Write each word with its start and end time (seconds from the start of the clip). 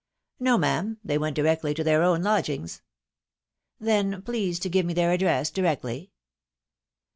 "No, 0.39 0.57
ma'am, 0.57 0.97
they 1.03 1.19
went 1.19 1.35
directly 1.35 1.75
to 1.75 1.83
their 1.83 2.01
own 2.01 2.23
lodgings."" 2.23 2.81
Then 3.79 4.23
please 4.23 4.57
to 4.61 4.67
give 4.67 4.83
me 4.87 4.95
their 4.95 5.11
address 5.11 5.51
directly." 5.51 6.09